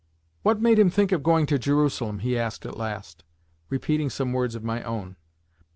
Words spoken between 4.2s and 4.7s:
words of